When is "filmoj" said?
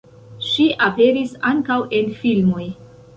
2.23-2.65